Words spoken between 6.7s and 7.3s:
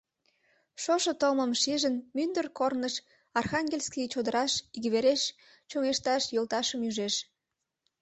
ӱжеш.